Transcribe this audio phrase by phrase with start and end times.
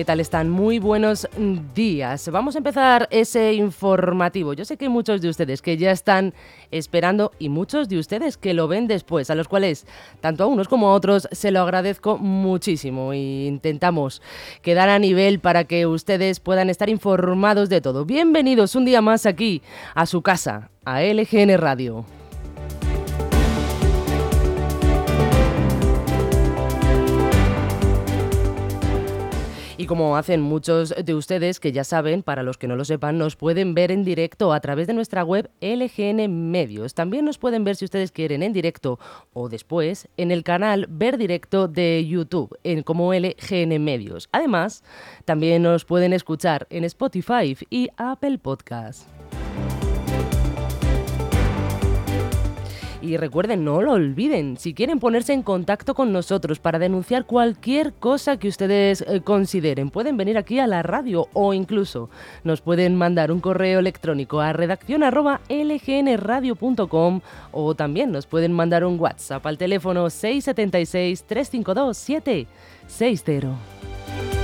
[0.00, 0.48] ¿Qué tal están?
[0.48, 1.28] Muy buenos
[1.74, 2.30] días.
[2.30, 4.54] Vamos a empezar ese informativo.
[4.54, 6.32] Yo sé que muchos de ustedes que ya están
[6.70, 9.86] esperando y muchos de ustedes que lo ven después, a los cuales
[10.22, 14.22] tanto a unos como a otros se lo agradezco muchísimo e intentamos
[14.62, 18.06] quedar a nivel para que ustedes puedan estar informados de todo.
[18.06, 19.60] Bienvenidos un día más aquí
[19.94, 22.06] a su casa, a LGN Radio.
[29.90, 33.34] Como hacen muchos de ustedes que ya saben, para los que no lo sepan, nos
[33.34, 36.94] pueden ver en directo a través de nuestra web LGN Medios.
[36.94, 39.00] También nos pueden ver si ustedes quieren en directo
[39.32, 44.28] o después en el canal Ver Directo de YouTube en como LGN Medios.
[44.30, 44.84] Además,
[45.24, 49.08] también nos pueden escuchar en Spotify y Apple Podcasts.
[53.10, 57.92] Y recuerden, no lo olviden, si quieren ponerse en contacto con nosotros para denunciar cualquier
[57.92, 62.08] cosa que ustedes eh, consideren, pueden venir aquí a la radio o incluso
[62.44, 65.02] nos pueden mandar un correo electrónico a redacción
[65.48, 74.39] lgnradio.com o también nos pueden mandar un WhatsApp al teléfono 676 352 760.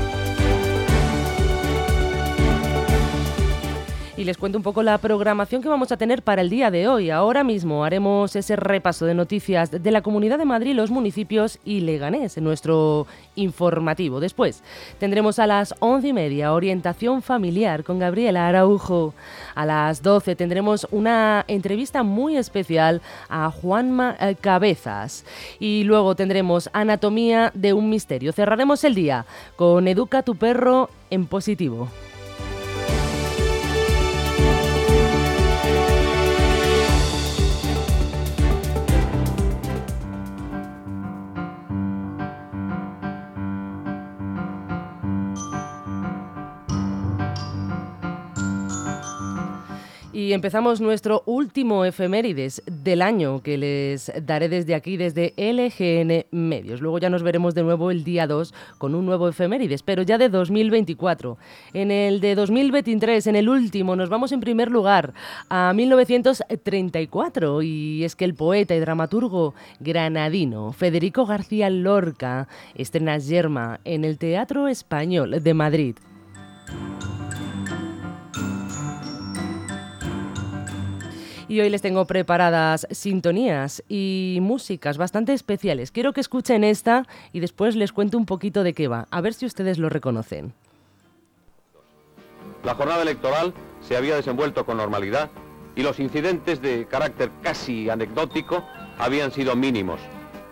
[4.17, 6.89] Y les cuento un poco la programación que vamos a tener para el día de
[6.89, 7.11] hoy.
[7.11, 11.81] Ahora mismo haremos ese repaso de noticias de la Comunidad de Madrid, los municipios y
[11.81, 14.19] Leganés en nuestro informativo.
[14.19, 14.63] Después
[14.99, 19.13] tendremos a las once y media orientación familiar con Gabriela Araujo.
[19.55, 25.27] A las 12 tendremos una entrevista muy especial a Juanma eh, Cabezas
[25.61, 28.33] y luego tendremos anatomía de un misterio.
[28.33, 29.27] Cerraremos el día
[29.57, 31.89] con Educa tu perro en positivo.
[50.27, 56.81] Y empezamos nuestro último efemérides del año que les daré desde aquí, desde LGN Medios.
[56.81, 60.19] Luego ya nos veremos de nuevo el día 2 con un nuevo efemérides, pero ya
[60.19, 61.39] de 2024.
[61.75, 65.15] En el de 2023, en el último, nos vamos en primer lugar
[65.49, 73.79] a 1934 y es que el poeta y dramaturgo granadino Federico García Lorca estrena Yerma
[73.85, 75.95] en el Teatro Español de Madrid.
[81.49, 85.93] Y hoy les tengo preparadas sintonías y músicas bastante especiales.
[85.93, 89.33] Quiero que escuchen esta y después les cuento un poquito de qué va, a ver
[89.33, 90.53] si ustedes lo reconocen.
[92.65, 95.31] La jornada electoral se había desenvuelto con normalidad
[95.77, 98.65] y los incidentes de carácter casi anecdótico
[98.99, 100.01] habían sido mínimos.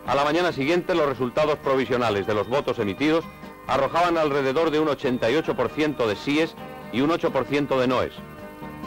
[0.06, 3.24] A la mañana siguiente los resultados provisionales de los votos emitidos
[3.66, 6.54] arrojaban alrededor de un 88% de síes
[6.92, 8.12] y un 8% de noes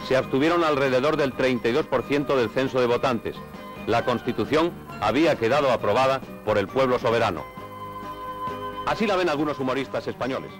[0.06, 3.36] se abstuvieron alrededor del 32% del censo de votantes.
[3.86, 7.42] La Constitución había quedado aprobada por el pueblo soberano.
[8.86, 10.50] Así la ven algunos humoristas españoles.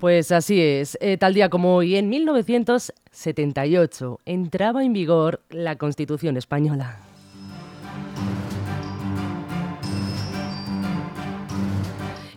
[0.00, 6.36] Pues así es, eh, tal día como hoy, en 1978, entraba en vigor la Constitución
[6.36, 6.98] española.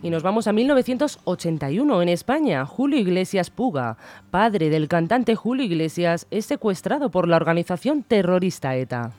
[0.02, 2.64] Y nos vamos a 1981 en España.
[2.64, 3.98] Julio Iglesias Puga,
[4.30, 9.12] padre del cantante Julio Iglesias, es secuestrado por la organización terrorista ETA.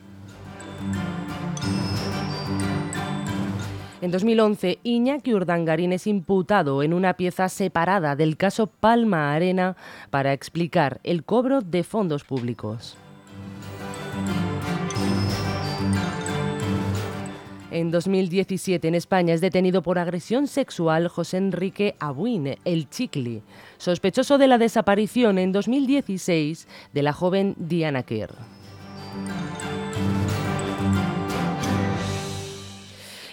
[4.00, 9.76] En 2011, Iñaki Urdangarín es imputado en una pieza separada del caso Palma Arena
[10.10, 12.96] para explicar el cobro de fondos públicos.
[17.72, 23.42] En 2017 en España es detenido por agresión sexual José Enrique Abuin, el Chicli,
[23.78, 28.34] sospechoso de la desaparición en 2016 de la joven Diana Kerr.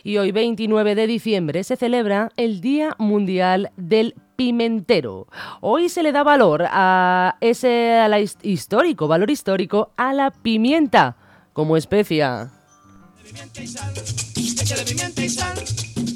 [0.06, 5.28] Y hoy 29 de diciembre se celebra el Día Mundial del Pimentero.
[5.60, 8.06] Hoy se le da valor a ese
[8.44, 11.18] histórico, valor histórico a la pimienta
[11.52, 12.54] como especia
[13.30, 13.94] pimienta y sal,
[14.36, 15.64] échale pimienta y sal,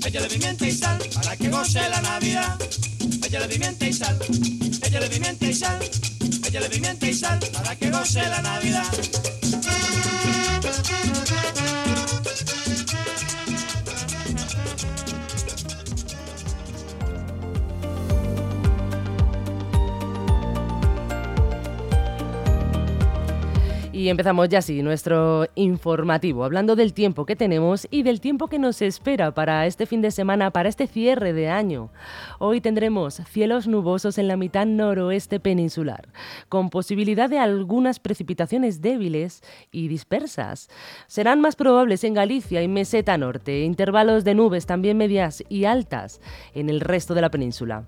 [0.06, 0.98] échale pimienta y sal.
[1.14, 2.58] Para que goce la Navidad.
[3.24, 4.18] Échale pimienta y sal,
[4.82, 5.80] échale pimienta y sal,
[6.48, 7.40] échale pimienta y sal.
[7.52, 9.43] Para que goce la Navidad.
[24.04, 28.60] Y empezamos ya así nuestro informativo, hablando del tiempo que tenemos y del tiempo que
[28.60, 31.90] nos espera para este fin de semana, para este cierre de año.
[32.38, 36.10] Hoy tendremos cielos nubosos en la mitad noroeste peninsular,
[36.50, 39.42] con posibilidad de algunas precipitaciones débiles
[39.72, 40.68] y dispersas.
[41.08, 46.20] Serán más probables en Galicia y Meseta Norte, intervalos de nubes también medias y altas
[46.54, 47.86] en el resto de la península.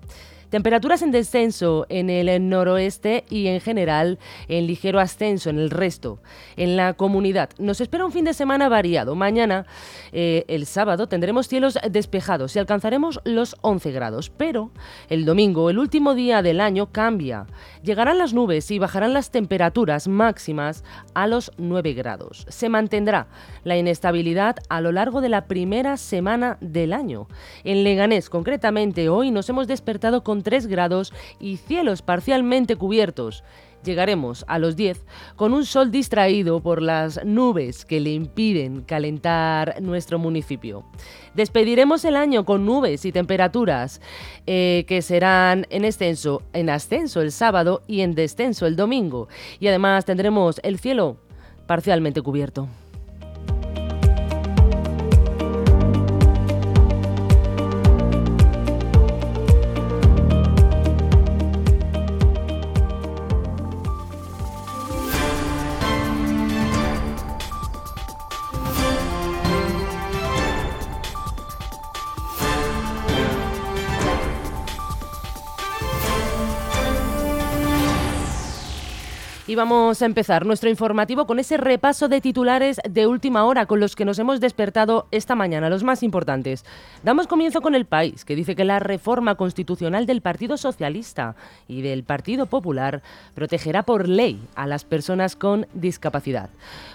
[0.50, 6.20] Temperaturas en descenso en el noroeste y en general en ligero ascenso en el resto.
[6.56, 9.16] En la comunidad nos espera un fin de semana variado.
[9.16, 9.66] Mañana,
[10.12, 14.30] eh, el sábado, tendremos cielos despejados y alcanzaremos los 11 grados.
[14.30, 14.70] Pero
[15.08, 17.46] el domingo, el último día del año, cambia.
[17.82, 20.84] Llegarán las nubes y bajarán las temperaturas máximas
[21.14, 22.46] a los 9 grados.
[22.48, 23.26] Se mantendrá
[23.64, 27.26] la inestabilidad a lo largo de la primera semana del año.
[27.64, 33.44] En Leganés, concretamente, hoy nos hemos despertado con 3 grados y cielos parcialmente cubiertos.
[33.84, 35.04] Llegaremos a los 10
[35.36, 40.84] con un sol distraído por las nubes que le impiden calentar nuestro municipio.
[41.34, 44.00] Despediremos el año con nubes y temperaturas
[44.46, 49.28] eh, que serán en ascenso, en ascenso el sábado y en descenso el domingo.
[49.60, 51.18] Y además tendremos el cielo
[51.66, 52.68] parcialmente cubierto.
[79.56, 83.96] Vamos a empezar nuestro informativo con ese repaso de titulares de última hora con los
[83.96, 86.64] que nos hemos despertado esta mañana, los más importantes.
[87.02, 91.36] Damos comienzo con el país, que dice que la reforma constitucional del Partido Socialista
[91.66, 93.02] y del Partido Popular
[93.34, 96.50] protegerá por ley a las personas con discapacidad,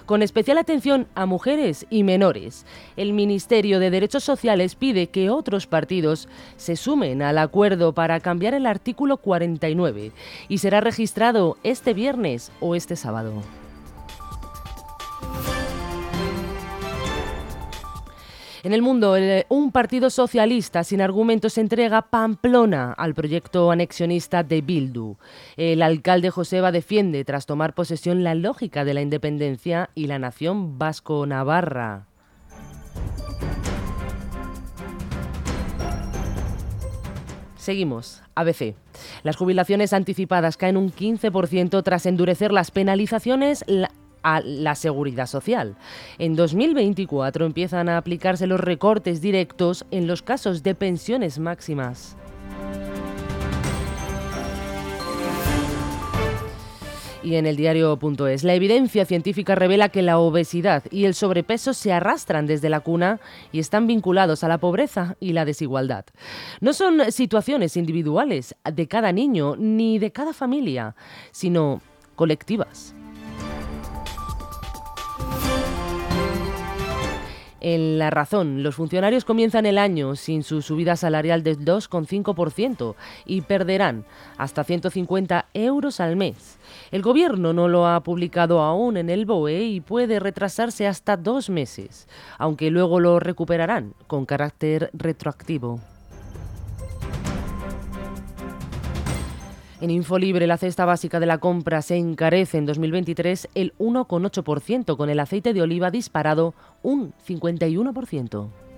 [0.06, 2.66] con especial atención a mujeres y menores.
[2.96, 8.54] El Ministerio de Derechos Sociales pide que otros partidos se sumen al acuerdo para cambiar
[8.54, 10.12] el artículo 49
[10.48, 13.42] y será registrado este viernes o este sábado.
[18.64, 19.16] En el mundo,
[19.50, 25.18] un partido socialista sin argumentos entrega Pamplona al proyecto anexionista de Bildu.
[25.58, 30.78] El alcalde Joseba defiende, tras tomar posesión, la lógica de la independencia y la nación
[30.78, 32.11] vasco-navarra.
[37.62, 38.24] Seguimos.
[38.34, 38.74] ABC.
[39.22, 43.64] Las jubilaciones anticipadas caen un 15% tras endurecer las penalizaciones
[44.24, 45.76] a la seguridad social.
[46.18, 52.18] En 2024 empiezan a aplicarse los recortes directos en los casos de pensiones máximas.
[57.24, 58.44] Y en el diario.es.
[58.44, 63.20] La evidencia científica revela que la obesidad y el sobrepeso se arrastran desde la cuna
[63.52, 66.06] y están vinculados a la pobreza y la desigualdad.
[66.60, 70.96] No son situaciones individuales de cada niño ni de cada familia,
[71.32, 71.82] sino
[72.16, 72.96] colectivas.
[77.62, 83.42] En La Razón, los funcionarios comienzan el año sin su subida salarial del 2,5% y
[83.42, 84.04] perderán
[84.38, 86.58] hasta 150 euros al mes.
[86.90, 91.52] El Gobierno no lo ha publicado aún en el BOE y puede retrasarse hasta dos
[91.52, 92.08] meses,
[92.40, 95.80] aunque luego lo recuperarán con carácter retroactivo.
[99.82, 105.10] En Infolibre, la cesta básica de la compra se encarece en 2023 el 1,8%, con
[105.10, 108.71] el aceite de oliva disparado un 51%.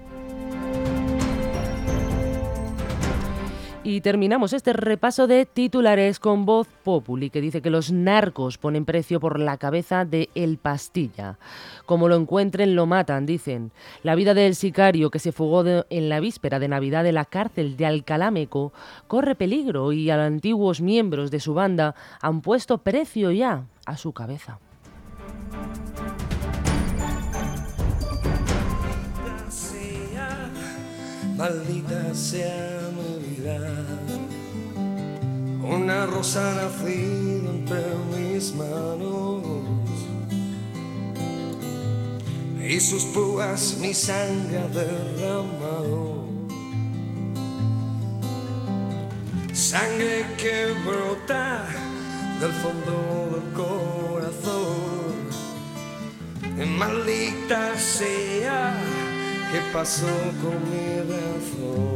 [3.85, 8.85] Y terminamos este repaso de titulares con voz populi, que dice que los narcos ponen
[8.85, 11.37] precio por la cabeza de El Pastilla.
[11.85, 13.71] Como lo encuentren, lo matan, dicen.
[14.01, 17.75] La vida del sicario que se fugó en la víspera de Navidad de la cárcel
[17.75, 18.71] de Alcalámeco
[19.07, 23.97] corre peligro y a los antiguos miembros de su banda han puesto precio ya a
[23.97, 24.59] su cabeza.
[31.35, 32.91] Maldita sea
[35.61, 37.83] una rosa nacida entre
[38.15, 39.43] mis manos
[42.65, 46.23] y sus púas mi sangre derramado.
[49.51, 51.65] Sangre que brota
[52.39, 55.13] del fondo del corazón.
[56.77, 58.73] Maldita sea
[59.51, 60.07] que pasó
[60.41, 61.93] con mi razón.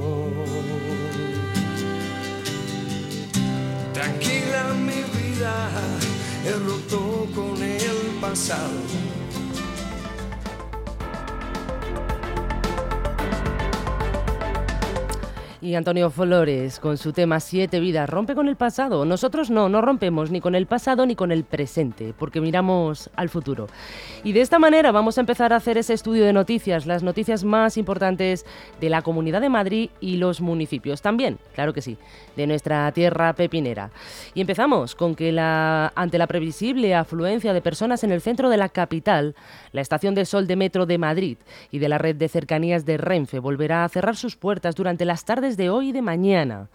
[3.97, 5.71] Tranquila mi vida,
[6.45, 8.69] he roto con el pasado.
[15.67, 19.03] Y Antonio Flores, con su tema Siete vidas, rompe con el pasado.
[19.03, 23.27] Nosotros no, no rompemos ni con el pasado ni con el presente, porque miramos al
[23.27, 23.67] futuro.
[24.23, 27.43] Y de esta manera vamos a empezar a hacer ese estudio de noticias, las noticias
[27.43, 28.45] más importantes
[28.79, 31.97] de la Comunidad de Madrid y los municipios también, claro que sí,
[32.37, 33.91] de nuestra tierra pepinera.
[34.33, 38.55] Y empezamos con que la, ante la previsible afluencia de personas en el centro de
[38.55, 39.35] la capital,
[39.73, 41.37] la estación de sol de metro de Madrid
[41.71, 45.25] y de la red de cercanías de Renfe volverá a cerrar sus puertas durante las
[45.25, 46.69] tardes de hoy y de mañana.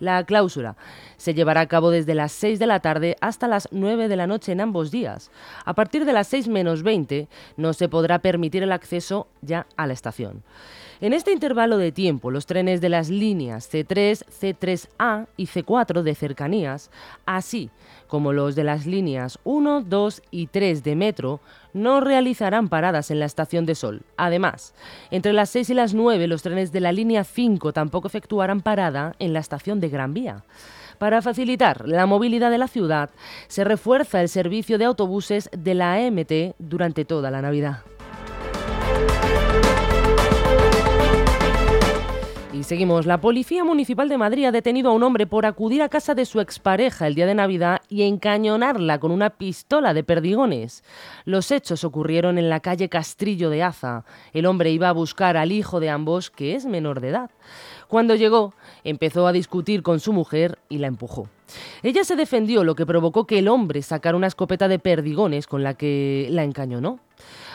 [0.00, 0.76] La cláusula
[1.16, 4.28] se llevará a cabo desde las 6 de la tarde hasta las 9 de la
[4.28, 5.30] noche en ambos días.
[5.64, 9.86] A partir de las 6 menos 20 no se podrá permitir el acceso ya a
[9.88, 10.44] la estación.
[11.00, 16.16] En este intervalo de tiempo, los trenes de las líneas C3, C3A y C4 de
[16.16, 16.90] cercanías,
[17.24, 17.70] así
[18.08, 21.40] como los de las líneas 1, 2 y 3 de metro,
[21.72, 24.02] no realizarán paradas en la estación de Sol.
[24.16, 24.74] Además,
[25.12, 29.14] entre las 6 y las 9 los trenes de la línea 5 tampoco efectuarán parada
[29.20, 30.42] en la estación de Gran Vía.
[30.98, 33.10] Para facilitar la movilidad de la ciudad,
[33.46, 37.84] se refuerza el servicio de autobuses de la AMT durante toda la Navidad.
[42.58, 43.06] Y seguimos.
[43.06, 46.26] La Policía Municipal de Madrid ha detenido a un hombre por acudir a casa de
[46.26, 50.82] su expareja el día de Navidad y encañonarla con una pistola de perdigones.
[51.24, 54.04] Los hechos ocurrieron en la calle Castrillo de Aza.
[54.32, 57.30] El hombre iba a buscar al hijo de ambos, que es menor de edad.
[57.88, 58.52] Cuando llegó,
[58.84, 61.28] empezó a discutir con su mujer y la empujó.
[61.82, 65.62] Ella se defendió, lo que provocó que el hombre sacara una escopeta de perdigones con
[65.62, 67.00] la que la encañonó.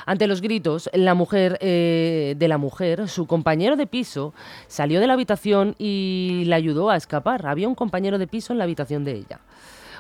[0.08, 4.34] Ante los gritos, la mujer eh, de la mujer, su compañero de piso,
[4.68, 7.46] salió de la habitación y la ayudó a escapar.
[7.46, 9.40] Había un compañero de piso en la habitación de ella.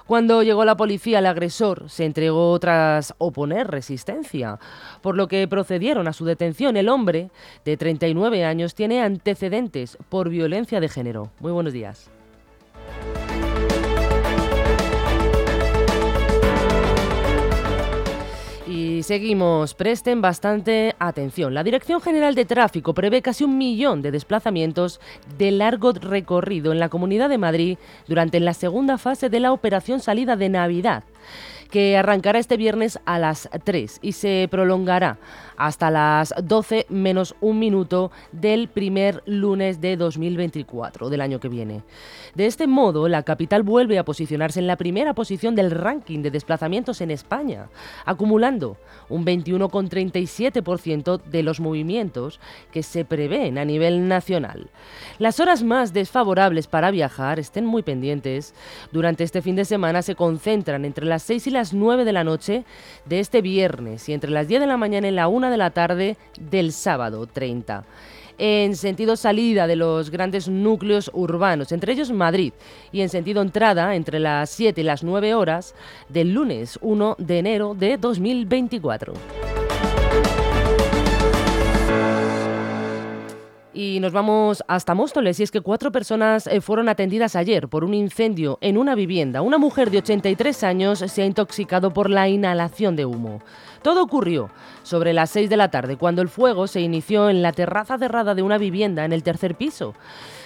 [0.05, 4.59] Cuando llegó la policía, el agresor se entregó tras oponer resistencia,
[5.01, 6.75] por lo que procedieron a su detención.
[6.75, 7.29] El hombre,
[7.63, 11.31] de 39 años, tiene antecedentes por violencia de género.
[11.39, 12.11] Muy buenos días.
[19.03, 21.53] Seguimos, presten bastante atención.
[21.53, 25.01] La Dirección General de Tráfico prevé casi un millón de desplazamientos
[25.37, 29.99] de largo recorrido en la Comunidad de Madrid durante la segunda fase de la operación
[29.99, 31.03] salida de Navidad
[31.73, 35.17] que arrancará este viernes a las 3 y se prolongará
[35.57, 41.81] hasta las 12 menos un minuto del primer lunes de 2024 del año que viene.
[42.35, 46.29] De este modo, la capital vuelve a posicionarse en la primera posición del ranking de
[46.29, 47.69] desplazamientos en España,
[48.05, 48.77] acumulando
[49.09, 52.39] un 21,37% de los movimientos
[52.71, 54.69] que se prevén a nivel nacional.
[55.17, 58.53] Las horas más desfavorables para viajar, estén muy pendientes,
[58.91, 62.25] durante este fin de semana se concentran entre las 6 y las 9 de la
[62.25, 62.65] noche
[63.05, 65.69] de este viernes y entre las 10 de la mañana y la 1 de la
[65.69, 67.85] tarde del sábado 30
[68.37, 72.53] en sentido salida de los grandes núcleos urbanos, entre ellos Madrid,
[72.91, 75.75] y en sentido entrada entre las 7 y las 9 horas
[76.09, 79.13] del lunes 1 de enero de 2024.
[83.75, 87.83] Y nos vamos hasta Móstoles, y es que cuatro personas eh, fueron atendidas ayer por
[87.83, 89.41] un incendio en una vivienda.
[89.41, 93.41] Una mujer de 83 años se ha intoxicado por la inhalación de humo.
[93.81, 94.51] Todo ocurrió
[94.83, 98.35] sobre las 6 de la tarde, cuando el fuego se inició en la terraza cerrada
[98.35, 99.95] de una vivienda en el tercer piso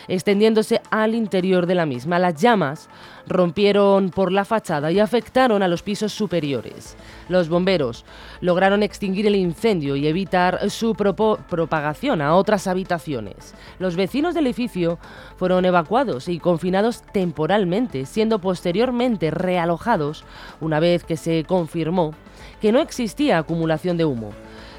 [0.08, 2.20] extendiéndose al interior de la misma.
[2.20, 2.90] Las llamas
[3.28, 6.96] rompieron por la fachada y afectaron a los pisos superiores.
[7.30, 8.06] Los bomberos
[8.42, 13.54] lograron extinguir el incendio y evitar su propagación a otras habitaciones.
[13.80, 14.98] Los vecinos del edificio
[15.36, 20.24] fueron evacuados y confinados temporalmente, siendo posteriormente realojados
[20.62, 22.14] una vez que se confirmó
[22.62, 24.32] que no existía acumulación de humo.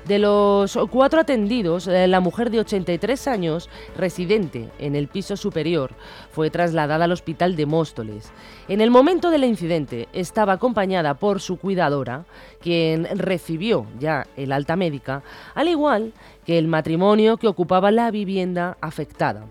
[0.08, 5.90] De los cuatro atendidos, eh, la mujer de 83 años, residente en el piso superior,
[6.30, 8.32] fue trasladada al hospital de Móstoles.
[8.68, 12.24] En el momento del incidente estaba acompañada por su cuidadora,
[12.58, 15.22] quien recibió ya el alta médica,
[15.54, 16.14] al igual
[16.46, 19.44] que el matrimonio que ocupaba la vivienda afectada.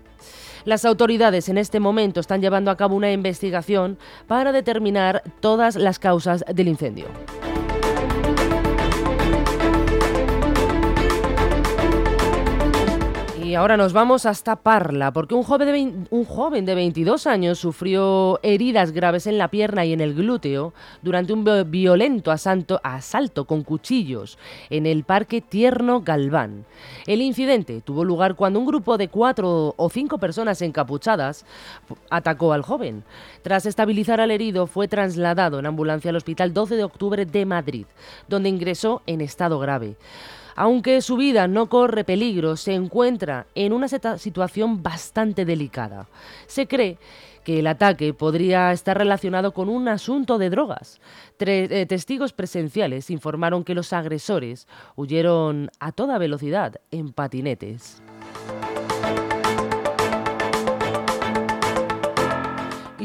[0.64, 3.96] Las autoridades en este momento están llevando a cabo una investigación
[4.26, 7.06] para determinar todas las causas del incendio.
[13.48, 17.58] Y ahora nos vamos hasta Parla, porque un joven, de un joven de 22 años
[17.58, 23.46] sufrió heridas graves en la pierna y en el glúteo durante un violento asalto, asalto
[23.46, 24.36] con cuchillos
[24.68, 26.66] en el Parque Tierno Galván.
[27.06, 31.46] El incidente tuvo lugar cuando un grupo de cuatro o cinco personas encapuchadas
[32.10, 33.02] atacó al joven.
[33.40, 37.86] Tras estabilizar al herido, fue trasladado en ambulancia al Hospital 12 de Octubre de Madrid,
[38.28, 39.96] donde ingresó en estado grave.
[40.60, 46.08] Aunque su vida no corre peligro, se encuentra en una situación bastante delicada.
[46.48, 46.98] Se cree
[47.44, 51.00] que el ataque podría estar relacionado con un asunto de drogas.
[51.38, 58.02] Eh, testigos presenciales informaron que los agresores huyeron a toda velocidad en patinetes.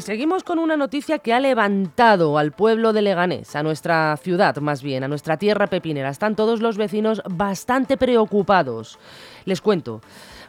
[0.03, 4.83] Seguimos con una noticia que ha levantado al pueblo de Leganés, a nuestra ciudad más
[4.83, 6.09] bien, a nuestra tierra pepinera.
[6.09, 8.99] Están todos los vecinos bastante preocupados.
[9.45, 10.01] Les cuento.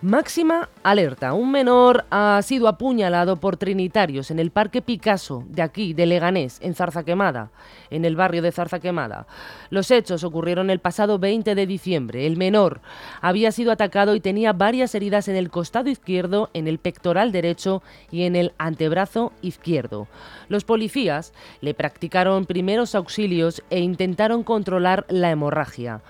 [0.02, 1.32] Máxima alerta.
[1.32, 6.58] Un menor ha sido apuñalado por trinitarios en el Parque Picasso de aquí, de Leganés,
[6.62, 7.50] en Zarza Quemada,
[7.90, 9.26] en el barrio de Zarza Quemada.
[9.70, 12.26] Los hechos ocurrieron el pasado 20 de diciembre.
[12.26, 12.80] El menor
[13.20, 17.82] había sido atacado y tenía varias heridas en el costado izquierdo, en el pectoral derecho
[18.10, 20.08] y en el antebrazo izquierdo.
[20.48, 26.02] Los policías le practicaron primeros auxilios e intentaron controlar la hemorragia.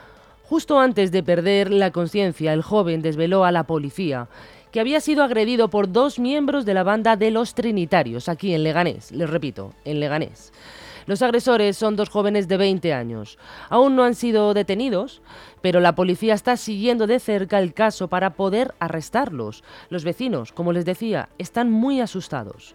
[0.47, 4.29] Justo antes de perder la conciencia, el joven desveló a la policía
[4.73, 8.65] que había sido agredido por dos miembros de la banda de los Trinitarios, aquí en
[8.65, 10.53] Leganés, les repito, en Leganés.
[11.07, 13.39] Los agresores son dos jóvenes de 20 años.
[13.69, 15.23] Aún no han sido detenidos,
[15.63, 19.63] pero la policía está siguiendo de cerca el caso para poder arrestarlos.
[19.91, 22.75] Los vecinos, como les decía, están muy asustados.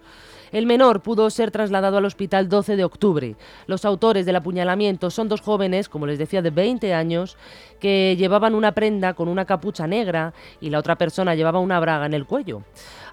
[0.51, 3.35] El menor pudo ser trasladado al hospital 12 de octubre.
[3.67, 7.37] Los autores del apuñalamiento son dos jóvenes, como les decía, de 20 años,
[7.79, 12.05] que llevaban una prenda con una capucha negra y la otra persona llevaba una braga
[12.05, 12.63] en el cuello.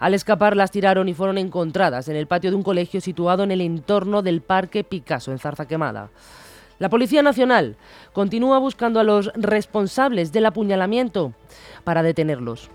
[0.00, 3.50] Al escapar las tiraron y fueron encontradas en el patio de un colegio situado en
[3.50, 6.10] el entorno del Parque Picasso, en Zarza Quemada.
[6.78, 7.76] La Policía Nacional
[8.12, 11.32] continúa buscando a los responsables del apuñalamiento
[11.84, 12.70] para detenerlos.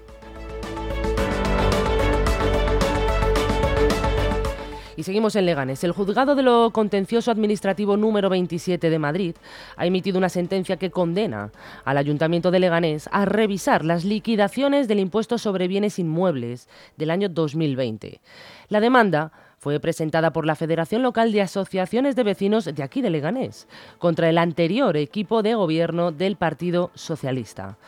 [5.01, 5.83] Y seguimos en Leganes.
[5.83, 9.35] El juzgado de lo contencioso administrativo número 27 de Madrid
[9.75, 11.51] ha emitido una sentencia que condena
[11.85, 17.29] al Ayuntamiento de Leganés a revisar las liquidaciones del impuesto sobre bienes inmuebles del año
[17.29, 18.21] 2020.
[18.69, 23.09] La demanda fue presentada por la Federación Local de Asociaciones de Vecinos de aquí de
[23.09, 27.79] Leganés contra el anterior equipo de gobierno del Partido Socialista.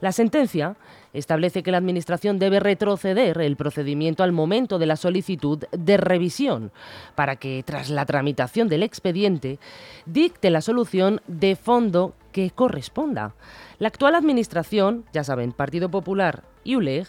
[0.00, 0.76] La sentencia
[1.12, 6.72] establece que la Administración debe retroceder el procedimiento al momento de la solicitud de revisión
[7.14, 9.58] para que, tras la tramitación del expediente,
[10.06, 13.34] dicte la solución de fondo que corresponda.
[13.78, 17.06] La actual Administración, ya saben, Partido Popular y ULEG,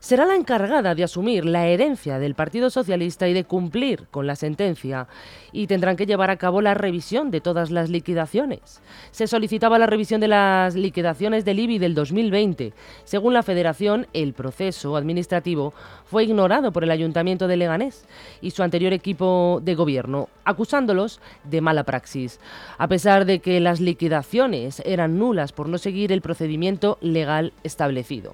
[0.00, 4.34] será la encargada de asumir la herencia del Partido Socialista y de cumplir con la
[4.34, 5.06] sentencia
[5.52, 8.80] y tendrán que llevar a cabo la revisión de todas las liquidaciones.
[9.10, 12.72] Se solicitaba la revisión de las liquidaciones del IBI del 2020.
[13.04, 15.74] Según la Federación, el proceso administrativo
[16.06, 18.06] fue ignorado por el Ayuntamiento de Leganés
[18.40, 22.40] y su anterior equipo de gobierno, acusándolos de mala praxis,
[22.78, 28.32] a pesar de que las liquidaciones eran nulas por no seguir el procedimiento legal establecido.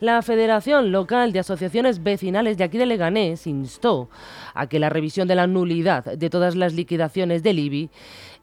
[0.00, 4.08] La Federación Local de Asociaciones Vecinales de aquí de Leganés instó
[4.54, 7.90] a que la revisión de la nulidad de todas las liquidaciones del IBI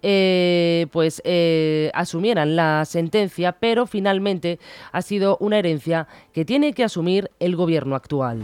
[0.02, 4.60] eh, pues eh, asumieran la sentencia, pero finalmente
[4.92, 8.44] ha sido una herencia que tiene que asumir el gobierno actual.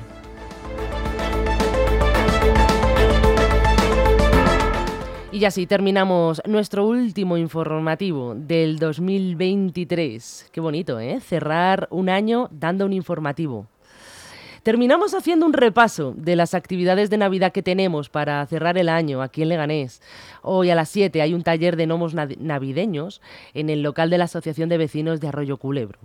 [5.33, 10.49] Y así terminamos nuestro último informativo del 2023.
[10.51, 11.21] Qué bonito, ¿eh?
[11.21, 13.65] Cerrar un año dando un informativo.
[14.63, 19.23] Terminamos haciendo un repaso de las actividades de Navidad que tenemos para cerrar el año
[19.23, 20.03] aquí en Leganés.
[20.43, 23.23] Hoy a las 7 hay un taller de gnomos navideños
[23.55, 25.97] en el local de la Asociación de Vecinos de Arroyo Culebro.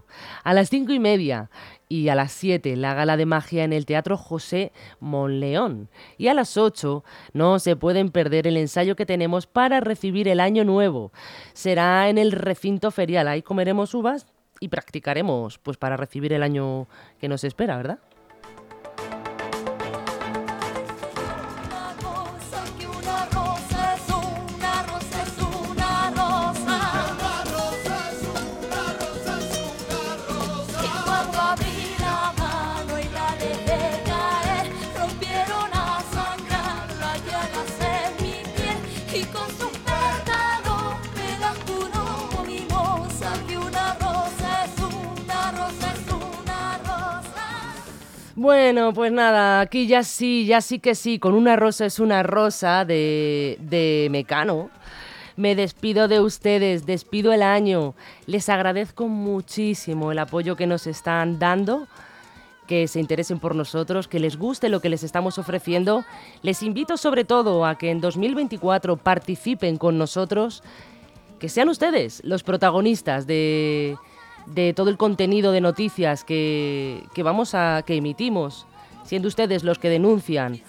[0.42, 1.50] A las 5 y media
[1.90, 5.90] y a las 7 la gala de magia en el Teatro José Monleón.
[6.16, 10.40] Y a las 8 no se pueden perder el ensayo que tenemos para recibir el
[10.40, 11.12] año nuevo.
[11.52, 13.28] Será en el recinto ferial.
[13.28, 16.88] Ahí comeremos uvas y practicaremos pues para recibir el año
[17.20, 17.98] que nos espera, ¿verdad?
[48.46, 52.22] Bueno, pues nada, aquí ya sí, ya sí que sí, con una rosa es una
[52.22, 54.70] rosa de, de Mecano.
[55.34, 57.96] Me despido de ustedes, despido el año.
[58.26, 61.88] Les agradezco muchísimo el apoyo que nos están dando,
[62.68, 66.04] que se interesen por nosotros, que les guste lo que les estamos ofreciendo.
[66.42, 70.62] Les invito sobre todo a que en 2024 participen con nosotros,
[71.40, 73.96] que sean ustedes los protagonistas de,
[74.46, 78.66] de todo el contenido de noticias que, que vamos a que emitimos,
[79.04, 80.60] siendo ustedes los que denuncian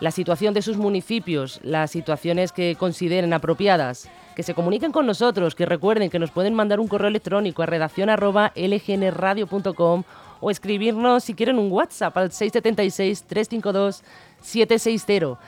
[0.00, 5.54] la situación de sus municipios, las situaciones que consideren apropiadas, que se comuniquen con nosotros,
[5.54, 10.04] que recuerden que nos pueden mandar un correo electrónico a redacción@lgnradio.com
[10.40, 14.02] o escribirnos si quieren un WhatsApp al 676 352
[14.40, 15.38] 760.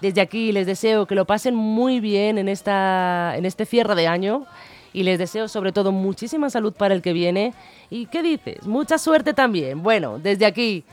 [0.00, 4.08] Desde aquí les deseo que lo pasen muy bien en esta en este cierre de
[4.08, 4.46] año
[4.92, 7.54] y les deseo sobre todo muchísima salud para el que viene.
[7.90, 8.66] ¿Y qué dices?
[8.66, 9.82] Mucha suerte también.
[9.82, 10.84] Bueno, desde aquí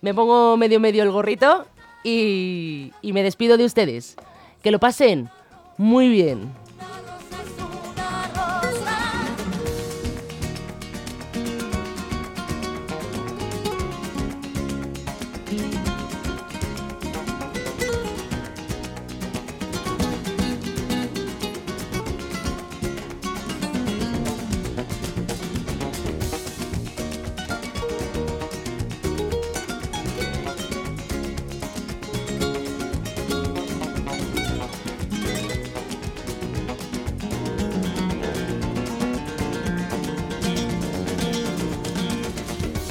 [0.00, 1.66] me pongo medio medio el gorrito
[2.04, 4.16] y, y me despido de ustedes.
[4.62, 5.28] Que lo pasen
[5.78, 6.61] muy bien.